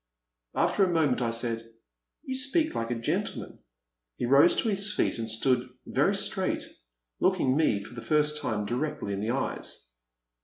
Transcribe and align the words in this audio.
*' 0.33 0.43
After 0.55 0.83
a 0.83 0.89
moment 0.91 1.21
I 1.21 1.29
said, 1.29 1.63
*' 1.91 2.03
You 2.25 2.35
speak 2.35 2.73
like 2.73 2.89
a 2.89 2.95
gen 2.95 3.23
tleman. 3.23 3.59
He 4.15 4.25
rose 4.25 4.55
to 4.55 4.69
his 4.69 4.91
feet 4.91 5.19
and 5.19 5.29
stood 5.29 5.69
very 5.85 6.15
straight, 6.15 6.63
looking 7.19 7.55
me, 7.55 7.83
for 7.83 7.93
the 7.93 8.01
first 8.01 8.41
time, 8.41 8.65
directly 8.65 9.13
in 9.13 9.19
the 9.21 9.29
eyes. 9.29 9.91